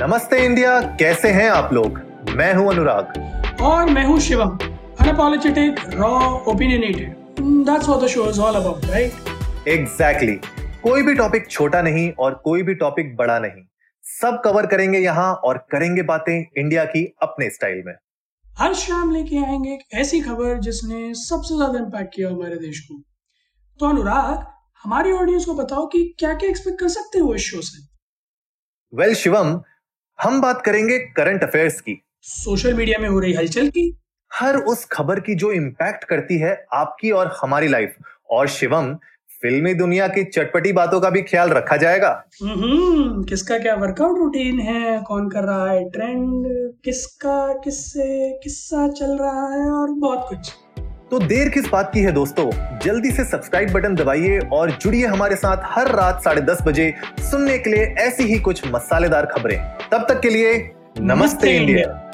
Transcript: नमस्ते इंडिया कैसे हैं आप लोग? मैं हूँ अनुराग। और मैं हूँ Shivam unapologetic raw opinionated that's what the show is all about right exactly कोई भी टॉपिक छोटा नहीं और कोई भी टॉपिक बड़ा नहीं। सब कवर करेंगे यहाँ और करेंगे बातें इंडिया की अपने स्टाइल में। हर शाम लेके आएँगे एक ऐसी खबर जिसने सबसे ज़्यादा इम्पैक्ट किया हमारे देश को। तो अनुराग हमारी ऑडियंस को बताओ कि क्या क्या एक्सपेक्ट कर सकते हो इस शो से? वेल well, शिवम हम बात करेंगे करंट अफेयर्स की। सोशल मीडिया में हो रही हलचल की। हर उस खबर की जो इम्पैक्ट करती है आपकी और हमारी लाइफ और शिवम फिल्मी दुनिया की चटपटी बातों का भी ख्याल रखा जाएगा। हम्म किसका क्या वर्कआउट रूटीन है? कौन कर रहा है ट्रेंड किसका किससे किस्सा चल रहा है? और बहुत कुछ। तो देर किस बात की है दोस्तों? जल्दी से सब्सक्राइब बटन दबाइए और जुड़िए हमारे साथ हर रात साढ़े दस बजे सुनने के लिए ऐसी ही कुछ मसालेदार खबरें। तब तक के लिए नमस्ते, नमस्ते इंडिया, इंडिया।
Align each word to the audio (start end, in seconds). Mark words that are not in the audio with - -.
नमस्ते 0.00 0.36
इंडिया 0.44 0.80
कैसे 0.96 1.28
हैं 1.28 1.48
आप 1.50 1.72
लोग? 1.72 1.98
मैं 2.36 2.52
हूँ 2.54 2.68
अनुराग। 2.70 3.60
और 3.62 3.90
मैं 3.90 4.04
हूँ 4.04 4.18
Shivam 4.20 4.56
unapologetic 5.00 5.80
raw 5.94 6.10
opinionated 6.52 7.40
that's 7.40 7.88
what 7.88 8.00
the 8.02 8.06
show 8.06 8.28
is 8.30 8.40
all 8.40 8.54
about 8.54 8.84
right 8.84 9.68
exactly 9.68 10.34
कोई 10.82 11.02
भी 11.02 11.14
टॉपिक 11.14 11.50
छोटा 11.50 11.82
नहीं 11.82 12.10
और 12.18 12.34
कोई 12.44 12.62
भी 12.62 12.74
टॉपिक 12.74 13.14
बड़ा 13.16 13.38
नहीं। 13.38 13.62
सब 14.04 14.40
कवर 14.44 14.66
करेंगे 14.66 14.98
यहाँ 14.98 15.32
और 15.34 15.58
करेंगे 15.70 16.02
बातें 16.02 16.34
इंडिया 16.34 16.84
की 16.84 17.04
अपने 17.22 17.50
स्टाइल 17.50 17.82
में। 17.86 17.94
हर 18.44 18.74
शाम 18.74 19.10
लेके 19.10 19.44
आएँगे 19.44 19.72
एक 19.74 19.84
ऐसी 19.94 20.20
खबर 20.20 20.58
जिसने 20.60 21.14
सबसे 21.14 21.56
ज़्यादा 21.56 21.78
इम्पैक्ट 21.78 22.14
किया 22.14 22.28
हमारे 22.28 22.56
देश 22.58 22.80
को। 22.80 23.02
तो 23.80 23.88
अनुराग 23.88 24.46
हमारी 24.84 25.12
ऑडियंस 25.12 25.44
को 25.44 25.54
बताओ 25.54 25.86
कि 25.86 26.04
क्या 26.18 26.34
क्या 26.34 26.50
एक्सपेक्ट 26.50 26.80
कर 26.80 26.88
सकते 26.88 27.18
हो 27.18 27.34
इस 27.34 27.50
शो 27.50 27.60
से? 27.60 27.88
वेल 28.92 29.08
well, 29.08 29.20
शिवम 29.22 29.60
हम 30.22 30.40
बात 30.40 30.62
करेंगे 30.62 30.98
करंट 30.98 31.42
अफेयर्स 31.42 31.80
की। 31.80 32.02
सोशल 32.22 32.74
मीडिया 32.74 32.98
में 32.98 33.08
हो 33.08 33.18
रही 33.18 33.32
हलचल 33.32 33.68
की। 33.68 34.00
हर 34.30 34.56
उस 34.56 34.84
खबर 34.84 35.20
की 35.20 35.34
जो 35.34 35.52
इम्पैक्ट 35.52 36.04
करती 36.04 36.38
है 36.38 36.66
आपकी 36.72 37.10
और 37.10 37.38
हमारी 37.42 37.68
लाइफ 37.68 37.94
और 38.30 38.48
शिवम 38.48 38.94
फिल्मी 39.42 39.74
दुनिया 39.74 40.08
की 40.08 40.24
चटपटी 40.24 40.72
बातों 40.72 41.00
का 41.00 41.10
भी 41.10 41.22
ख्याल 41.22 41.50
रखा 41.50 41.76
जाएगा। 41.76 42.10
हम्म 42.42 43.22
किसका 43.22 43.58
क्या 43.58 43.74
वर्कआउट 43.74 44.18
रूटीन 44.18 44.60
है? 44.60 45.02
कौन 45.02 45.28
कर 45.28 45.42
रहा 45.42 45.70
है 45.70 45.90
ट्रेंड 45.90 46.46
किसका 46.84 47.52
किससे 47.52 48.40
किस्सा 48.42 48.88
चल 48.88 49.16
रहा 49.18 49.46
है? 49.54 49.70
और 49.70 49.90
बहुत 49.90 50.26
कुछ। 50.28 50.52
तो 51.10 51.18
देर 51.18 51.48
किस 51.48 51.68
बात 51.68 51.90
की 51.94 52.00
है 52.00 52.12
दोस्तों? 52.12 52.78
जल्दी 52.78 53.10
से 53.10 53.24
सब्सक्राइब 53.24 53.70
बटन 53.72 53.94
दबाइए 53.94 54.38
और 54.52 54.70
जुड़िए 54.70 55.06
हमारे 55.06 55.36
साथ 55.36 55.56
हर 55.64 55.88
रात 55.88 56.22
साढ़े 56.24 56.40
दस 56.40 56.58
बजे 56.62 56.94
सुनने 57.20 57.58
के 57.58 57.70
लिए 57.70 57.84
ऐसी 57.84 58.22
ही 58.22 58.38
कुछ 58.38 58.66
मसालेदार 58.66 59.26
खबरें। 59.26 59.58
तब 59.92 60.06
तक 60.08 60.20
के 60.20 60.30
लिए 60.30 60.54
नमस्ते, 60.54 61.02
नमस्ते 61.02 61.50
इंडिया, 61.50 61.78
इंडिया। 61.78 62.09